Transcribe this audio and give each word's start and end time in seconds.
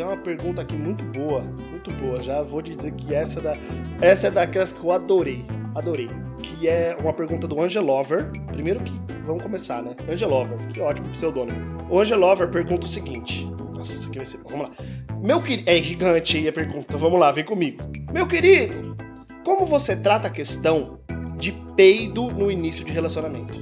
tem 0.00 0.06
uma 0.06 0.16
pergunta 0.16 0.62
aqui 0.62 0.74
muito 0.74 1.04
boa, 1.04 1.42
muito 1.70 1.90
boa. 1.92 2.22
Já 2.22 2.40
vou 2.40 2.62
dizer 2.62 2.90
que 2.92 3.14
essa 3.14 3.38
é, 3.38 3.42
da, 3.42 3.56
essa 4.00 4.28
é 4.28 4.30
daquelas 4.30 4.72
que 4.72 4.82
eu 4.82 4.92
adorei, 4.92 5.44
adorei. 5.74 6.08
Que 6.42 6.66
é 6.68 6.96
uma 6.98 7.12
pergunta 7.12 7.46
do 7.46 7.60
Angelover. 7.60 8.30
Primeiro 8.46 8.82
que, 8.82 8.98
vamos 9.22 9.42
começar, 9.42 9.82
né? 9.82 9.94
Angelover, 10.10 10.56
que 10.68 10.80
ótimo 10.80 11.06
pseudônimo. 11.10 11.58
O 11.90 12.00
Angelover 12.00 12.48
pergunta 12.48 12.86
o 12.86 12.88
seguinte. 12.88 13.44
Nossa, 13.74 13.94
isso 13.94 14.08
aqui 14.08 14.16
vai 14.16 14.24
ser. 14.24 14.38
Vamos 14.48 14.70
lá. 14.70 14.74
Meu 15.22 15.42
querido. 15.42 15.68
É 15.68 15.82
gigante 15.82 16.38
aí 16.38 16.48
a 16.48 16.52
pergunta. 16.52 16.96
Vamos 16.96 17.20
lá, 17.20 17.30
vem 17.30 17.44
comigo. 17.44 17.82
Meu 18.10 18.26
querido, 18.26 18.96
como 19.44 19.66
você 19.66 19.94
trata 19.94 20.28
a 20.28 20.30
questão 20.30 20.98
de 21.36 21.52
peido 21.76 22.30
no 22.30 22.50
início 22.50 22.86
de 22.86 22.92
relacionamento? 22.92 23.60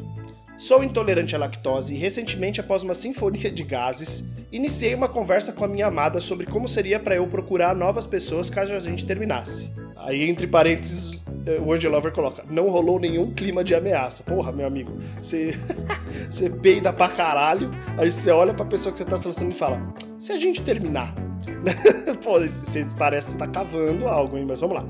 Sou 0.58 0.82
intolerante 0.82 1.36
à 1.36 1.38
lactose 1.38 1.94
e 1.94 1.96
recentemente, 1.96 2.58
após 2.58 2.82
uma 2.82 2.92
sinfonia 2.92 3.48
de 3.48 3.62
gases, 3.62 4.32
iniciei 4.50 4.92
uma 4.92 5.08
conversa 5.08 5.52
com 5.52 5.64
a 5.64 5.68
minha 5.68 5.86
amada 5.86 6.18
sobre 6.18 6.46
como 6.46 6.66
seria 6.66 6.98
para 6.98 7.14
eu 7.14 7.28
procurar 7.28 7.76
novas 7.76 8.06
pessoas 8.06 8.50
caso 8.50 8.74
a 8.74 8.80
gente 8.80 9.06
terminasse. 9.06 9.72
Aí, 9.96 10.28
entre 10.28 10.48
parênteses, 10.48 11.22
eh, 11.46 11.60
o 11.60 11.72
Angelover 11.72 12.10
coloca: 12.10 12.42
não 12.50 12.70
rolou 12.70 12.98
nenhum 12.98 13.32
clima 13.32 13.62
de 13.62 13.72
ameaça. 13.72 14.24
Porra, 14.24 14.50
meu 14.50 14.66
amigo, 14.66 14.98
você, 15.20 15.56
você 16.28 16.50
peida 16.50 16.92
pra 16.92 17.08
caralho, 17.08 17.70
aí 17.96 18.10
você 18.10 18.32
olha 18.32 18.52
pra 18.52 18.64
pessoa 18.64 18.92
que 18.92 18.98
você 18.98 19.04
tá 19.04 19.16
selecionando 19.16 19.54
e 19.54 19.58
fala: 19.58 19.94
se 20.18 20.32
a 20.32 20.36
gente 20.36 20.60
terminar. 20.62 21.14
Pô, 22.24 22.40
você 22.40 22.84
parece 22.98 23.32
que 23.32 23.38
tá 23.38 23.46
cavando 23.46 24.08
algo, 24.08 24.36
hein? 24.36 24.44
Mas 24.48 24.58
vamos 24.58 24.74
lá. 24.74 24.84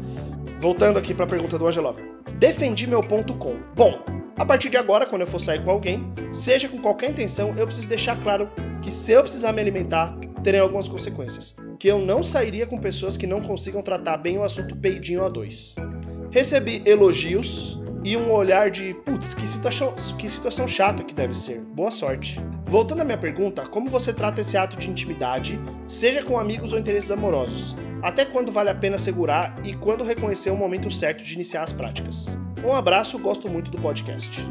Voltando 0.58 0.98
aqui 0.98 1.12
pra 1.12 1.26
pergunta 1.26 1.58
do 1.58 1.66
Angelover. 1.66 2.06
Defendi 2.38 2.86
meu 2.86 3.02
ponto 3.02 3.34
com. 3.34 3.56
Bom, 3.74 4.17
a 4.38 4.46
partir 4.46 4.70
de 4.70 4.76
agora, 4.76 5.04
quando 5.04 5.22
eu 5.22 5.26
for 5.26 5.40
sair 5.40 5.62
com 5.64 5.70
alguém, 5.70 6.12
seja 6.32 6.68
com 6.68 6.78
qualquer 6.78 7.10
intenção, 7.10 7.54
eu 7.56 7.66
preciso 7.66 7.88
deixar 7.88 8.16
claro 8.22 8.48
que 8.80 8.90
se 8.90 9.12
eu 9.12 9.22
precisar 9.22 9.52
me 9.52 9.60
alimentar, 9.60 10.16
terei 10.44 10.60
algumas 10.60 10.86
consequências. 10.86 11.56
Que 11.78 11.88
eu 11.88 11.98
não 11.98 12.22
sairia 12.22 12.66
com 12.66 12.78
pessoas 12.78 13.16
que 13.16 13.26
não 13.26 13.40
consigam 13.40 13.82
tratar 13.82 14.16
bem 14.16 14.38
o 14.38 14.44
assunto 14.44 14.76
peidinho 14.76 15.24
a 15.24 15.28
dois. 15.28 15.74
Recebi 16.30 16.82
elogios 16.84 17.82
e 18.04 18.16
um 18.16 18.30
olhar 18.30 18.70
de 18.70 18.94
putz, 19.04 19.34
que 19.34 19.46
situação, 19.46 19.94
que 20.16 20.28
situação 20.28 20.68
chata 20.68 21.02
que 21.02 21.14
deve 21.14 21.34
ser. 21.34 21.60
Boa 21.60 21.90
sorte. 21.90 22.40
Voltando 22.64 23.00
à 23.00 23.04
minha 23.04 23.18
pergunta, 23.18 23.66
como 23.66 23.90
você 23.90 24.12
trata 24.12 24.40
esse 24.40 24.56
ato 24.56 24.76
de 24.76 24.88
intimidade, 24.88 25.58
seja 25.86 26.22
com 26.22 26.38
amigos 26.38 26.72
ou 26.72 26.78
interesses 26.78 27.10
amorosos? 27.10 27.74
Até 28.02 28.24
quando 28.24 28.52
vale 28.52 28.70
a 28.70 28.74
pena 28.74 28.98
segurar 28.98 29.54
e 29.64 29.74
quando 29.74 30.04
reconhecer 30.04 30.50
o 30.50 30.56
momento 30.56 30.90
certo 30.90 31.24
de 31.24 31.34
iniciar 31.34 31.64
as 31.64 31.72
práticas? 31.72 32.38
Um 32.64 32.74
abraço, 32.74 33.18
gosto 33.18 33.48
muito 33.48 33.70
do 33.70 33.78
podcast. 33.80 34.42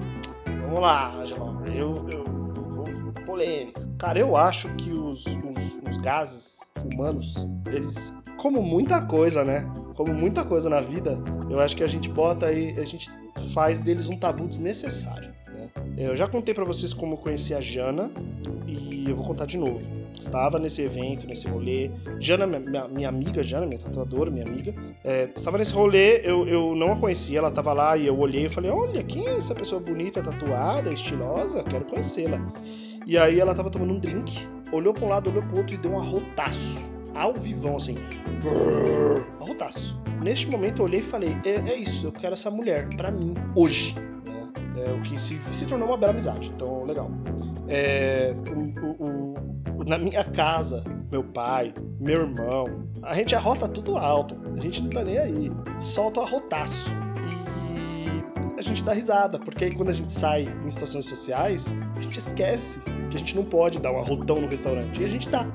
Vamos 0.45 0.79
lá, 0.79 1.13
Angelão. 1.13 1.65
Eu, 1.67 1.93
eu, 2.09 2.23
vou 2.23 3.13
polêmica. 3.25 3.87
Cara, 3.97 4.19
eu 4.19 4.35
acho 4.35 4.73
que 4.75 4.91
os, 4.91 5.25
os, 5.25 5.89
os 5.89 5.97
gases 5.97 6.71
humanos, 6.83 7.35
eles, 7.67 8.13
como 8.37 8.61
muita 8.61 9.01
coisa, 9.01 9.43
né? 9.43 9.69
Como 9.95 10.13
muita 10.13 10.45
coisa 10.45 10.69
na 10.69 10.79
vida, 10.79 11.17
eu 11.49 11.59
acho 11.59 11.75
que 11.75 11.83
a 11.83 11.87
gente 11.87 12.09
bota 12.09 12.47
aí, 12.47 12.79
a 12.79 12.85
gente 12.85 13.09
faz 13.53 13.81
deles 13.81 14.07
um 14.07 14.17
tabu 14.17 14.47
desnecessário. 14.47 15.33
Né? 15.49 15.69
Eu 15.97 16.15
já 16.15 16.27
contei 16.27 16.53
para 16.53 16.63
vocês 16.63 16.93
como 16.93 17.13
eu 17.13 17.17
conheci 17.17 17.53
a 17.53 17.61
Jana 17.61 18.09
e 18.65 19.09
eu 19.09 19.15
vou 19.15 19.25
contar 19.25 19.45
de 19.45 19.57
novo. 19.57 19.81
Estava 20.19 20.57
nesse 20.57 20.81
evento, 20.81 21.27
nesse 21.27 21.47
rolê. 21.47 21.91
Jana, 22.19 22.47
minha, 22.47 22.87
minha 22.87 23.09
amiga, 23.09 23.43
Jana, 23.43 23.65
minha 23.65 23.79
tatuadora, 23.79 24.31
minha 24.31 24.45
amiga, 24.45 24.73
é, 25.03 25.29
estava 25.35 25.57
nesse 25.57 25.73
rolê, 25.73 26.21
eu, 26.23 26.47
eu 26.47 26.75
não 26.75 26.93
a 26.93 26.95
conhecia, 26.95 27.39
ela 27.39 27.49
estava 27.49 27.73
lá 27.73 27.95
e 27.95 28.07
eu 28.07 28.17
olhei 28.17 28.45
e 28.45 28.49
falei: 28.49 28.71
Olha, 28.71 29.03
quem 29.03 29.27
é 29.27 29.35
essa 29.35 29.53
pessoa 29.53 29.81
bonita, 29.81 30.21
tatuada, 30.21 30.91
estilosa? 30.91 31.63
Quero 31.63 31.85
conhecê-la. 31.85 32.41
E 33.05 33.17
aí 33.17 33.39
ela 33.39 33.51
estava 33.51 33.69
tomando 33.69 33.93
um 33.93 33.99
drink, 33.99 34.47
olhou 34.71 34.93
para 34.93 35.05
um 35.05 35.09
lado, 35.09 35.29
olhou 35.29 35.43
para 35.43 35.55
o 35.55 35.57
outro 35.59 35.75
e 35.75 35.77
deu 35.77 35.91
um 35.91 35.99
arrotaço. 35.99 36.97
Ao 37.15 37.33
vivão, 37.33 37.77
assim. 37.77 37.95
Arrotaço. 39.39 40.01
Neste 40.21 40.47
momento 40.49 40.81
eu 40.81 40.85
olhei 40.85 40.99
e 40.99 41.03
falei: 41.03 41.37
É, 41.45 41.71
é 41.71 41.75
isso, 41.75 42.07
eu 42.07 42.11
quero 42.11 42.33
essa 42.33 42.51
mulher 42.51 42.87
para 42.95 43.11
mim, 43.11 43.33
hoje. 43.55 43.95
É, 44.77 44.91
o 44.91 45.01
que 45.01 45.17
se, 45.17 45.39
se 45.39 45.65
tornou 45.65 45.87
uma 45.87 45.97
bela 45.97 46.11
amizade. 46.11 46.51
Então, 46.55 46.83
legal. 46.85 47.09
É, 47.67 48.35
o, 48.55 49.03
o, 49.03 49.46
na 49.87 49.97
minha 49.97 50.23
casa, 50.23 50.83
meu 51.09 51.23
pai, 51.23 51.73
meu 51.99 52.21
irmão, 52.21 52.89
a 53.03 53.15
gente 53.15 53.33
arrota 53.33 53.67
tudo 53.67 53.97
alto. 53.97 54.35
A 54.55 54.59
gente 54.59 54.81
não 54.81 54.89
tá 54.89 55.03
nem 55.03 55.17
aí. 55.17 55.51
Solta 55.79 56.19
o 56.19 56.23
arrotaço. 56.23 56.91
E 58.55 58.59
a 58.59 58.61
gente 58.61 58.83
dá 58.83 58.91
risada, 58.91 59.39
porque 59.39 59.63
aí 59.63 59.73
quando 59.73 59.89
a 59.89 59.93
gente 59.93 60.11
sai 60.11 60.45
em 60.65 60.69
situações 60.69 61.05
sociais, 61.05 61.71
a 61.97 62.01
gente 62.01 62.19
esquece 62.19 62.81
que 63.09 63.15
a 63.15 63.19
gente 63.19 63.35
não 63.35 63.45
pode 63.45 63.79
dar 63.79 63.91
um 63.93 63.99
arrotão 63.99 64.41
no 64.41 64.47
restaurante. 64.47 65.01
E 65.01 65.05
a 65.05 65.07
gente 65.07 65.29
dá. 65.29 65.47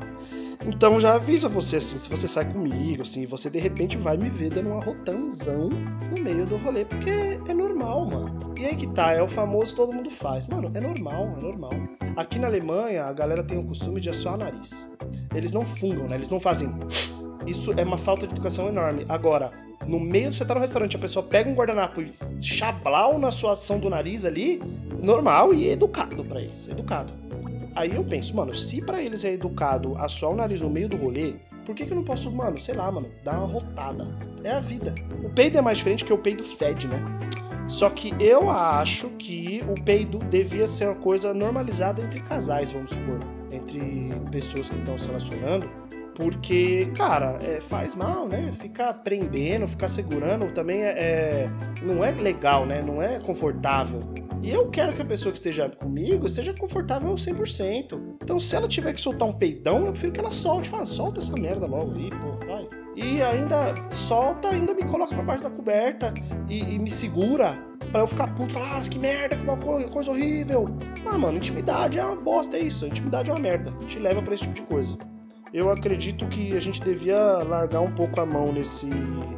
Então 0.66 1.00
já 1.00 1.14
aviso 1.14 1.46
a 1.46 1.50
você 1.50 1.76
assim, 1.76 1.98
se 1.98 2.08
você 2.08 2.28
sai 2.28 2.50
comigo, 2.52 3.02
assim, 3.02 3.26
você 3.26 3.50
de 3.50 3.58
repente 3.58 3.96
vai 3.96 4.16
me 4.16 4.30
ver 4.30 4.50
dando 4.50 4.70
um 4.70 4.78
arrotanzão 4.78 5.68
no 5.68 6.22
meio 6.22 6.46
do 6.46 6.56
rolê, 6.56 6.84
porque 6.84 7.10
é 7.48 7.54
normal, 7.54 8.06
mano. 8.06 8.54
E 8.58 8.64
aí 8.64 8.76
que 8.76 8.86
tá, 8.86 9.12
é 9.12 9.20
o 9.20 9.26
famoso 9.26 9.74
todo 9.74 9.92
mundo 9.92 10.10
faz. 10.10 10.46
Mano, 10.46 10.70
é 10.74 10.80
normal, 10.80 11.36
é 11.40 11.42
normal. 11.42 11.72
Aqui 12.16 12.38
na 12.38 12.46
Alemanha, 12.46 13.04
a 13.04 13.12
galera 13.12 13.42
tem 13.42 13.58
o 13.58 13.64
costume 13.64 14.00
de 14.00 14.08
assoar 14.08 14.36
nariz. 14.36 14.92
Eles 15.34 15.52
não 15.52 15.62
fungam, 15.62 16.06
né? 16.06 16.16
Eles 16.16 16.28
não 16.28 16.38
fazem. 16.38 16.68
Isso 17.46 17.72
é 17.76 17.82
uma 17.82 17.98
falta 17.98 18.26
de 18.26 18.34
educação 18.34 18.68
enorme. 18.68 19.04
Agora, 19.08 19.48
no 19.86 19.98
meio, 19.98 20.32
você 20.32 20.44
tá 20.44 20.54
no 20.54 20.60
restaurante, 20.60 20.94
a 20.94 20.98
pessoa 20.98 21.24
pega 21.24 21.50
um 21.50 21.54
guardanapo 21.54 22.00
e 22.00 22.12
chablau 22.40 23.18
na 23.18 23.30
sua 23.30 23.52
ação 23.52 23.80
do 23.80 23.90
nariz 23.90 24.24
ali, 24.24 24.62
normal 25.02 25.52
e 25.52 25.68
educado 25.68 26.22
para 26.24 26.40
isso, 26.40 26.70
educado. 26.70 27.12
Aí 27.74 27.94
eu 27.94 28.04
penso, 28.04 28.36
mano, 28.36 28.54
se 28.54 28.82
para 28.82 29.02
eles 29.02 29.24
é 29.24 29.32
educado 29.32 29.96
assoar 29.96 30.32
o 30.32 30.36
nariz 30.36 30.60
no 30.60 30.68
meio 30.68 30.88
do 30.88 30.96
rolê, 30.96 31.34
por 31.64 31.74
que, 31.74 31.86
que 31.86 31.92
eu 31.92 31.96
não 31.96 32.04
posso, 32.04 32.30
mano, 32.30 32.58
sei 32.60 32.74
lá, 32.74 32.90
mano, 32.90 33.08
dar 33.24 33.38
uma 33.38 33.46
rotada? 33.46 34.06
É 34.44 34.50
a 34.50 34.60
vida. 34.60 34.94
O 35.24 35.30
peido 35.30 35.58
é 35.58 35.60
mais 35.60 35.78
diferente 35.78 36.04
que 36.04 36.12
o 36.12 36.18
peido 36.18 36.42
fede, 36.42 36.88
né? 36.88 37.00
Só 37.68 37.88
que 37.88 38.12
eu 38.20 38.50
acho 38.50 39.08
que 39.10 39.60
o 39.68 39.82
peido 39.82 40.18
devia 40.18 40.66
ser 40.66 40.86
uma 40.86 40.96
coisa 40.96 41.32
normalizada 41.32 42.02
entre 42.02 42.20
casais, 42.20 42.70
vamos 42.70 42.90
supor. 42.90 43.18
Entre 43.50 44.12
pessoas 44.30 44.68
que 44.68 44.76
estão 44.76 44.98
se 44.98 45.06
relacionando. 45.06 45.68
Porque, 46.14 46.90
cara, 46.94 47.38
é, 47.42 47.60
faz 47.60 47.94
mal, 47.94 48.28
né? 48.28 48.52
Ficar 48.52 48.92
prendendo, 48.94 49.66
ficar 49.66 49.88
segurando 49.88 50.52
também 50.52 50.82
é, 50.82 50.90
é, 50.90 51.50
não 51.82 52.04
é 52.04 52.10
legal, 52.10 52.66
né? 52.66 52.82
Não 52.82 53.00
é 53.00 53.18
confortável. 53.18 53.98
E 54.42 54.50
eu 54.50 54.68
quero 54.70 54.92
que 54.92 55.00
a 55.00 55.04
pessoa 55.04 55.32
que 55.32 55.38
esteja 55.38 55.68
comigo 55.68 56.26
esteja 56.26 56.52
confortável 56.52 57.14
100%. 57.14 58.16
Então, 58.20 58.40
se 58.40 58.56
ela 58.56 58.66
tiver 58.66 58.92
que 58.92 59.00
soltar 59.00 59.28
um 59.28 59.32
peidão, 59.32 59.86
eu 59.86 59.92
prefiro 59.92 60.12
que 60.12 60.18
ela 60.18 60.32
solte. 60.32 60.68
Fala, 60.68 60.84
solta 60.84 61.20
essa 61.20 61.36
merda 61.36 61.64
logo 61.64 61.94
aí, 61.94 62.10
pô, 62.10 62.46
vai. 62.46 62.66
E 62.96 63.22
ainda 63.22 63.74
solta, 63.92 64.48
ainda 64.48 64.74
me 64.74 64.84
coloca 64.84 65.14
pra 65.14 65.22
baixo 65.22 65.44
da 65.44 65.50
coberta 65.50 66.12
e, 66.48 66.74
e 66.74 66.78
me 66.78 66.90
segura 66.90 67.56
para 67.92 68.00
eu 68.00 68.06
ficar 68.06 68.34
puto, 68.34 68.54
falar, 68.54 68.78
ah, 68.78 68.80
que 68.80 68.98
merda, 68.98 69.36
que 69.36 69.92
coisa 69.92 70.10
horrível. 70.10 70.66
Ah, 71.06 71.16
mano, 71.16 71.36
intimidade 71.36 71.98
é 71.98 72.04
uma 72.04 72.16
bosta, 72.16 72.56
é 72.56 72.60
isso. 72.60 72.86
Intimidade 72.86 73.30
é 73.30 73.32
uma 73.32 73.40
merda. 73.40 73.70
Te 73.86 73.98
leva 74.00 74.20
para 74.22 74.34
esse 74.34 74.42
tipo 74.42 74.54
de 74.54 74.62
coisa 74.62 74.96
eu 75.52 75.70
acredito 75.70 76.26
que 76.26 76.56
a 76.56 76.60
gente 76.60 76.80
devia 76.82 77.18
largar 77.42 77.80
um 77.80 77.92
pouco 77.94 78.20
a 78.20 78.26
mão 78.26 78.52
nesse 78.52 78.88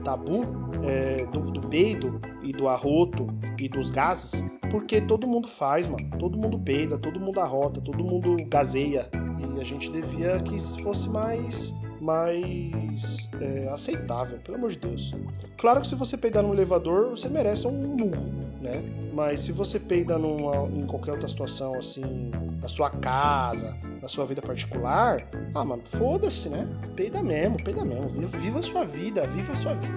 tabu 0.04 0.42
é, 0.84 1.26
do, 1.26 1.40
do 1.50 1.68
peido 1.68 2.20
e 2.42 2.52
do 2.52 2.68
arroto 2.68 3.26
e 3.58 3.68
dos 3.68 3.90
gases, 3.90 4.48
porque 4.70 5.00
todo 5.00 5.26
mundo 5.26 5.48
faz, 5.48 5.86
mano. 5.88 6.08
Todo 6.18 6.38
mundo 6.38 6.58
peida, 6.58 6.98
todo 6.98 7.18
mundo 7.18 7.40
arrota, 7.40 7.80
todo 7.80 8.04
mundo 8.04 8.36
gazeia. 8.46 9.08
E 9.56 9.60
a 9.60 9.64
gente 9.64 9.90
devia 9.90 10.38
que 10.40 10.60
fosse 10.82 11.08
mais 11.08 11.74
mais 12.00 13.30
é, 13.40 13.68
aceitável, 13.70 14.38
pelo 14.38 14.58
amor 14.58 14.70
de 14.70 14.78
Deus. 14.78 15.14
Claro 15.56 15.80
que 15.80 15.88
se 15.88 15.94
você 15.94 16.18
peidar 16.18 16.42
no 16.42 16.52
elevador, 16.52 17.10
você 17.10 17.30
merece 17.30 17.66
um 17.66 17.72
murro, 17.72 18.30
né? 18.60 18.82
Mas 19.14 19.40
se 19.40 19.52
você 19.52 19.80
peida 19.80 20.18
numa, 20.18 20.68
em 20.68 20.86
qualquer 20.86 21.12
outra 21.12 21.26
situação, 21.26 21.78
assim, 21.78 22.30
na 22.60 22.68
sua 22.68 22.90
casa, 22.90 23.74
na 24.04 24.08
sua 24.08 24.26
vida 24.26 24.42
particular, 24.42 25.26
ah, 25.54 25.64
mano, 25.64 25.82
foda-se, 25.86 26.50
né? 26.50 26.68
Peida 26.94 27.22
mesmo, 27.22 27.56
peida 27.56 27.82
mesmo. 27.86 28.10
Viva 28.28 28.58
a 28.58 28.62
sua 28.62 28.84
vida, 28.84 29.26
viva 29.26 29.54
a 29.54 29.56
sua 29.56 29.72
vida. 29.72 29.96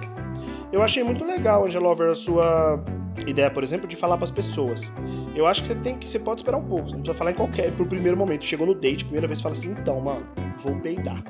Eu 0.72 0.82
achei 0.82 1.04
muito 1.04 1.22
legal, 1.22 1.66
Angelover, 1.66 2.08
a 2.08 2.14
sua 2.14 2.82
ideia, 3.26 3.50
por 3.50 3.62
exemplo, 3.62 3.86
de 3.86 3.96
falar 3.96 4.16
para 4.16 4.24
as 4.24 4.30
pessoas. 4.30 4.90
Eu 5.34 5.46
acho 5.46 5.60
que 5.60 5.68
você 5.68 5.74
tem 5.74 5.98
que, 5.98 6.08
você 6.08 6.18
pode 6.18 6.40
esperar 6.40 6.56
um 6.56 6.64
pouco, 6.64 6.88
você 6.88 6.94
não 6.94 7.02
precisa 7.02 7.18
falar 7.18 7.32
em 7.32 7.34
qualquer, 7.34 7.70
pro 7.72 7.84
primeiro 7.84 8.16
momento. 8.16 8.46
Chegou 8.46 8.66
no 8.66 8.74
date, 8.74 9.04
primeira 9.04 9.26
vez, 9.26 9.42
fala 9.42 9.52
assim, 9.52 9.72
então, 9.72 10.00
mano, 10.00 10.26
vou 10.56 10.74
peidar. 10.80 11.22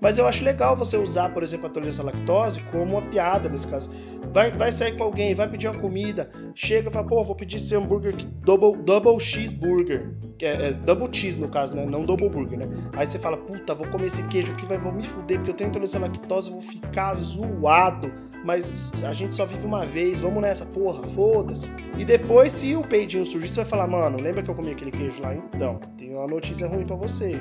Mas 0.00 0.18
eu 0.18 0.26
acho 0.26 0.44
legal 0.44 0.76
você 0.76 0.96
usar, 0.96 1.30
por 1.30 1.42
exemplo, 1.42 1.66
a 1.66 1.70
tolerância 1.70 2.02
à 2.02 2.06
lactose 2.06 2.60
como 2.70 2.96
uma 2.96 3.02
piada 3.02 3.48
nesse 3.48 3.66
caso. 3.66 3.90
Vai, 4.32 4.50
vai 4.50 4.72
sair 4.72 4.96
com 4.96 5.04
alguém, 5.04 5.34
vai 5.34 5.48
pedir 5.48 5.68
uma 5.68 5.78
comida, 5.78 6.28
chega 6.54 6.88
e 6.88 6.92
fala, 6.92 7.06
pô, 7.06 7.22
vou 7.22 7.36
pedir 7.36 7.56
esse 7.56 7.74
hambúrguer 7.74 8.16
double, 8.42 8.76
double 8.82 9.18
cheeseburger. 9.20 10.14
Que 10.38 10.46
é, 10.46 10.68
é, 10.68 10.72
double 10.72 11.08
cheese 11.12 11.38
no 11.38 11.48
caso, 11.48 11.76
né? 11.76 11.86
Não 11.86 12.02
double 12.02 12.28
burger, 12.28 12.58
né? 12.58 12.66
Aí 12.96 13.06
você 13.06 13.18
fala, 13.18 13.36
puta, 13.36 13.74
vou 13.74 13.86
comer 13.88 14.06
esse 14.06 14.26
queijo 14.28 14.52
aqui, 14.52 14.66
vai, 14.66 14.76
vou 14.76 14.92
me 14.92 15.02
fuder, 15.02 15.38
porque 15.38 15.50
eu 15.50 15.54
tenho 15.54 15.68
intolerância 15.68 15.98
à 15.98 16.02
lactose, 16.02 16.50
vou 16.50 16.60
ficar 16.60 17.14
zoado. 17.14 18.12
Mas 18.44 18.92
a 19.04 19.12
gente 19.12 19.34
só 19.34 19.46
vive 19.46 19.64
uma 19.64 19.86
vez, 19.86 20.20
vamos 20.20 20.42
nessa, 20.42 20.66
porra, 20.66 21.02
foda-se. 21.02 21.70
E 21.96 22.04
depois, 22.04 22.52
se 22.52 22.74
o 22.76 22.82
peidinho 22.82 23.24
surgir, 23.24 23.48
você 23.48 23.60
vai 23.60 23.64
falar, 23.64 23.86
mano, 23.86 24.20
lembra 24.20 24.42
que 24.42 24.50
eu 24.50 24.54
comi 24.54 24.72
aquele 24.72 24.90
queijo 24.90 25.22
lá? 25.22 25.34
Então, 25.34 25.78
tem 25.96 26.14
uma 26.14 26.26
notícia 26.26 26.66
ruim 26.66 26.84
para 26.84 26.96
você. 26.96 27.32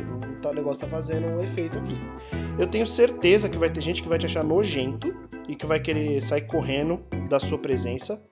O 0.45 0.53
negócio 0.53 0.81
tá 0.81 0.87
fazendo 0.87 1.27
um 1.27 1.39
efeito 1.39 1.77
aqui. 1.77 1.97
Eu 2.57 2.67
tenho 2.67 2.85
certeza 2.85 3.49
que 3.49 3.57
vai 3.57 3.69
ter 3.69 3.81
gente 3.81 4.01
que 4.01 4.09
vai 4.09 4.19
te 4.19 4.25
achar 4.25 4.43
nojento 4.43 5.13
e 5.47 5.55
que 5.55 5.65
vai 5.65 5.79
querer 5.79 6.21
sair 6.21 6.41
correndo 6.41 7.01
da 7.29 7.39
sua 7.39 7.57
presença. 7.57 8.23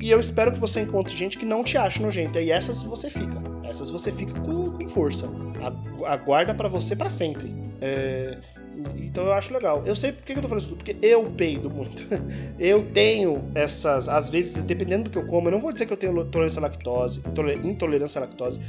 E 0.00 0.10
eu 0.10 0.18
espero 0.18 0.52
que 0.52 0.58
você 0.58 0.80
encontre 0.80 1.16
gente 1.16 1.38
que 1.38 1.44
não 1.44 1.62
te 1.62 1.76
ache 1.76 2.02
nojento. 2.02 2.38
E 2.38 2.50
essas 2.50 2.82
você 2.82 3.10
fica. 3.10 3.55
Essas 3.68 3.90
você 3.90 4.12
fica 4.12 4.38
com, 4.40 4.70
com 4.70 4.88
força. 4.88 5.28
Aguarda 6.06 6.54
para 6.54 6.68
você 6.68 6.94
para 6.94 7.10
sempre. 7.10 7.54
É, 7.80 8.38
então 8.96 9.24
eu 9.24 9.32
acho 9.32 9.52
legal. 9.52 9.82
Eu 9.86 9.96
sei 9.96 10.12
por 10.12 10.24
que 10.24 10.32
eu 10.32 10.36
tô 10.36 10.42
falando 10.42 10.60
isso 10.60 10.68
tudo, 10.68 10.84
porque 10.84 10.96
eu 11.04 11.24
peido 11.30 11.70
muito. 11.70 12.02
eu 12.58 12.82
tenho 12.92 13.50
essas, 13.54 14.08
às 14.08 14.28
vezes, 14.28 14.62
dependendo 14.62 15.04
do 15.04 15.10
que 15.10 15.18
eu 15.18 15.26
como, 15.26 15.48
eu 15.48 15.52
não 15.52 15.60
vou 15.60 15.72
dizer 15.72 15.86
que 15.86 15.92
eu 15.92 15.96
tenho 15.96 16.20
intolerância 16.20 16.60
à 16.60 16.62
lactose, 16.62 17.22
intolerância 17.64 18.20
à 18.20 18.24
lactose, 18.24 18.60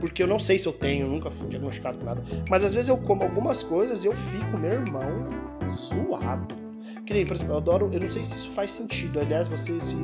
porque 0.00 0.22
eu 0.22 0.26
não 0.26 0.38
sei 0.38 0.58
se 0.58 0.66
eu 0.66 0.72
tenho, 0.72 1.06
nunca 1.06 1.30
fui 1.30 1.48
diagnosticado 1.48 1.98
com 1.98 2.04
nada. 2.04 2.22
Mas 2.48 2.64
às 2.64 2.74
vezes 2.74 2.88
eu 2.88 2.96
como 2.98 3.22
algumas 3.22 3.62
coisas 3.62 4.04
e 4.04 4.06
eu 4.06 4.14
fico, 4.14 4.58
meu 4.58 4.70
irmão, 4.70 5.26
zoado. 5.72 6.62
Que 7.06 7.14
nem, 7.14 7.26
por 7.26 7.34
exemplo, 7.34 7.54
eu 7.54 7.58
adoro, 7.58 7.90
eu 7.92 8.00
não 8.00 8.08
sei 8.08 8.22
se 8.22 8.36
isso 8.36 8.50
faz 8.50 8.70
sentido. 8.70 9.18
Aliás, 9.20 9.48
você 9.48 9.80
se. 9.80 9.96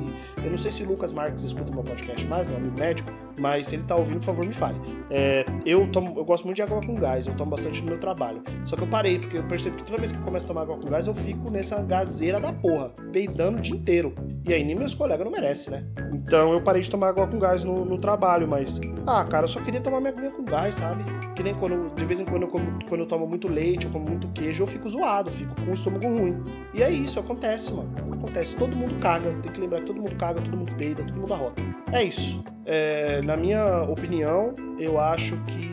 Eu 0.43 0.51
não 0.51 0.59
sei 0.59 0.71
se 0.71 0.83
o 0.83 0.89
Lucas 0.89 1.13
Marques 1.13 1.45
escuta 1.45 1.73
meu 1.73 1.83
podcast 1.83 2.27
mais, 2.27 2.49
meu 2.49 2.57
amigo 2.57 2.79
médico, 2.79 3.13
mas 3.39 3.67
se 3.67 3.77
ele 3.77 3.85
tá 3.85 3.97
ouvindo, 3.97 4.19
por 4.19 4.27
favor, 4.27 4.47
me 4.47 4.53
fale. 4.53 4.79
É, 5.11 5.45
eu, 5.65 5.91
tomo, 5.91 6.19
eu 6.19 6.25
gosto 6.25 6.45
muito 6.45 6.57
de 6.57 6.63
água 6.63 6.81
com 6.85 6.95
gás, 6.95 7.27
eu 7.27 7.35
tomo 7.35 7.51
bastante 7.51 7.81
no 7.83 7.89
meu 7.89 7.99
trabalho. 7.99 8.43
Só 8.65 8.77
que 8.77 8.83
eu 8.83 8.89
parei, 8.89 9.19
porque 9.19 9.39
eu 9.39 9.45
percebo 9.45 9.77
que 9.77 9.85
toda 9.85 9.99
vez 9.99 10.13
que 10.13 10.19
eu 10.19 10.25
começo 10.25 10.45
a 10.47 10.49
tomar 10.49 10.63
água 10.63 10.77
com 10.77 10.89
gás, 10.89 11.07
eu 11.07 11.15
fico 11.15 11.51
nessa 11.51 11.83
gazeira 11.83 12.41
da 12.41 12.53
porra, 12.53 12.93
peidando 13.13 13.59
o 13.59 13.61
dia 13.61 13.75
inteiro. 13.75 14.15
E 14.47 14.53
aí 14.53 14.65
nem 14.65 14.75
meus 14.75 14.95
colegas 14.95 15.25
não 15.25 15.33
merecem, 15.33 15.73
né? 15.73 15.85
Então 16.13 16.53
eu 16.53 16.63
parei 16.63 16.83
de 16.83 16.91
tomar 16.91 17.09
água 17.09 17.27
com 17.27 17.39
gás 17.39 17.65
no, 17.65 17.85
no 17.85 17.99
trabalho, 17.99 18.49
mas. 18.49 18.81
Ah, 19.07 19.25
cara, 19.25 19.45
eu 19.45 19.49
só 19.49 19.61
queria 19.61 19.81
tomar 19.81 20.01
minha 20.01 20.13
aguinha 20.13 20.31
com 20.31 20.45
gás, 20.45 20.77
sabe? 20.77 21.03
Que 21.35 21.43
nem 21.43 21.55
quando, 21.55 21.95
de 21.95 22.05
vez 22.05 22.21
em 22.21 22.25
quando, 22.25 22.43
eu 22.43 22.49
como, 22.49 22.85
quando 22.89 23.03
eu 23.03 23.07
tomo 23.07 23.27
muito 23.27 23.49
leite, 23.49 23.87
eu 23.87 23.93
como 23.93 24.09
muito 24.09 24.29
queijo, 24.29 24.63
eu 24.63 24.67
fico 24.67 24.89
zoado, 24.89 25.31
fico 25.31 25.55
com 25.55 25.71
o 25.71 25.75
estômago 25.75 26.09
ruim. 26.09 26.43
E 26.75 26.83
é 26.83 26.91
isso, 26.91 27.21
acontece, 27.21 27.73
mano. 27.73 27.91
Acontece. 28.13 28.57
Todo 28.57 28.75
mundo 28.75 28.99
caga. 29.01 29.31
Tem 29.43 29.53
que 29.53 29.61
lembrar 29.61 29.81
que 29.81 29.87
todo 29.87 30.01
mundo 30.01 30.17
caga, 30.17 30.41
todo 30.41 30.57
mundo 30.57 30.75
peida, 30.77 31.03
todo 31.03 31.17
mundo 31.17 31.33
arrota. 31.33 31.63
É 31.93 32.03
isso. 32.03 32.43
É, 32.67 33.23
na 33.29 33.37
minha 33.37 33.83
opinião, 33.83 34.55
eu 34.79 34.99
acho 34.99 35.37
que 35.45 35.69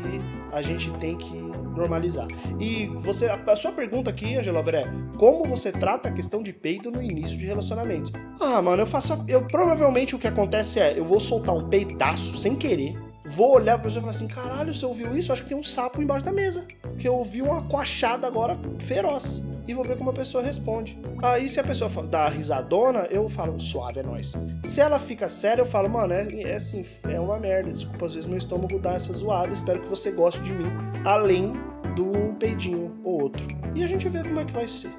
a 0.52 0.62
gente 0.62 0.92
tem 1.00 1.18
que 1.18 1.34
normalizar. 1.34 2.28
E 2.60 2.88
você, 2.88 3.28
a 3.28 3.56
sua 3.56 3.72
pergunta 3.72 4.10
aqui, 4.10 4.36
Angela 4.36 4.60
é 4.72 4.84
como 5.18 5.46
você 5.46 5.72
trata 5.72 6.10
a 6.10 6.12
questão 6.12 6.44
de 6.44 6.52
peido 6.52 6.92
no 6.92 7.02
início 7.02 7.38
de 7.38 7.46
relacionamento? 7.46 8.12
Ah, 8.42 8.62
mano, 8.62 8.84
eu 8.84 8.88
faço. 8.88 9.24
Eu 9.26 9.48
provavelmente 9.48 10.14
o 10.14 10.20
que 10.20 10.28
acontece 10.28 10.82
é, 10.82 11.00
eu 11.00 11.06
vou 11.06 11.18
soltar 11.18 11.56
um 11.56 11.70
peidaço 11.70 12.36
sem 12.36 12.58
querer 12.58 12.94
vou 13.26 13.56
olhar 13.56 13.76
pra 13.76 13.84
pessoa 13.84 14.00
e 14.00 14.02
falar 14.02 14.12
assim: 14.12 14.28
caralho, 14.28 14.74
você 14.74 14.86
ouviu 14.86 15.16
isso? 15.18 15.34
Acho 15.34 15.44
que 15.44 15.50
tem 15.50 15.58
um 15.58 15.64
sapo 15.64 16.02
embaixo 16.02 16.26
da 16.26 16.32
mesa. 16.32 16.66
Que 16.98 17.08
eu 17.08 17.16
ouvi 17.16 17.42
uma 17.42 17.62
coachada 17.64 18.28
agora 18.28 18.58
feroz. 18.80 19.44
E 19.68 19.74
vou 19.74 19.84
ver 19.84 19.98
como 19.98 20.12
a 20.12 20.14
pessoa 20.14 20.44
responde. 20.44 20.98
Aí, 21.24 21.50
se 21.50 21.60
a 21.60 21.64
pessoa 21.64 21.90
dá 22.04 22.28
risadona, 22.28 23.08
eu 23.10 23.28
falo: 23.30 23.60
suave, 23.60 24.00
é 24.00 24.04
nóis. 24.04 24.34
Se 24.64 24.82
ela 24.82 25.00
fica 25.00 25.28
séria, 25.28 25.62
eu 25.62 25.66
falo: 25.66 25.90
mano, 25.90 26.14
é, 26.14 26.28
é 26.42 26.54
assim, 26.54 26.86
é 27.10 27.20
uma 27.20 27.40
merda. 27.40 27.72
Desculpa, 27.72 28.06
às 28.06 28.14
vezes 28.14 28.28
meu 28.28 28.38
estômago 28.38 28.80
dá 28.80 28.94
essa 28.94 29.12
zoada. 29.14 29.54
Espero 29.54 29.82
que 29.82 29.88
você 29.88 30.12
goste 30.12 30.42
de 30.42 30.54
mim. 30.54 30.72
Além 31.04 31.52
do 31.96 32.34
peidinho 32.36 33.00
ou 33.04 33.24
outro. 33.24 33.46
E 33.74 33.84
a 33.84 33.88
gente 33.88 34.08
vê 34.10 34.24
como 34.24 34.40
é 34.40 34.46
que 34.46 34.54
vai 34.54 34.68
ser. 34.68 34.92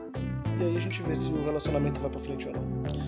E 0.59 0.65
aí 0.65 0.77
a 0.77 0.81
gente 0.81 1.03
vê 1.03 1.15
se 1.15 1.31
o 1.31 1.45
relacionamento 1.45 2.01
vai 2.01 2.11
pra 2.11 2.21
frente 2.21 2.49
ou 2.49 2.55
não. 2.55 2.63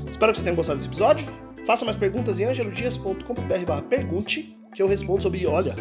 Espero 0.08 0.32
que 0.32 0.38
você 0.38 0.44
tenha 0.44 0.54
gostado 0.54 0.76
desse 0.76 0.88
episódio. 0.88 1.26
Faça 1.66 1.84
mais 1.84 1.96
perguntas 1.96 2.38
em 2.40 2.44
angelodias.com.br 2.44 3.82
pergunte 3.88 4.57
que 4.74 4.82
eu 4.82 4.86
respondo 4.86 5.22
sobre. 5.22 5.46
Olha, 5.46 5.74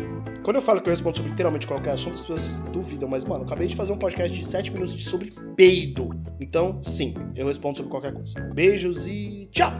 quando 0.44 0.58
eu 0.58 0.62
falo 0.62 0.82
que 0.82 0.88
eu 0.90 0.92
respondo 0.92 1.18
sobre 1.18 1.32
literalmente 1.32 1.68
qualquer 1.68 1.92
assunto, 1.92 2.16
as 2.16 2.22
pessoas 2.22 2.58
duvidam, 2.72 3.10
mas, 3.10 3.26
mano, 3.26 3.44
acabei 3.44 3.68
de 3.68 3.76
fazer 3.76 3.94
um 3.94 3.98
podcast 3.98 4.36
de 4.38 4.46
7 4.46 4.72
minutos 4.72 5.04
sobre 5.06 5.34
peido. 5.56 6.10
Então, 6.40 6.82
sim, 6.82 7.14
eu 7.36 7.48
respondo 7.48 7.78
sobre 7.78 7.92
qualquer 7.92 8.14
coisa. 8.14 8.40
Beijos 8.54 9.08
e 9.08 9.50
tchau! 9.52 9.72